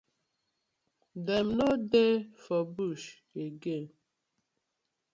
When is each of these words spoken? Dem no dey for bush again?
Dem 1.25 1.47
no 1.59 1.69
dey 1.91 2.13
for 2.43 2.63
bush 2.75 3.05
again? 3.47 3.87